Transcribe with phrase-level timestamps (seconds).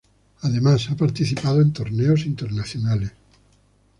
[0.41, 3.11] Además ha participado en torneos internacionales.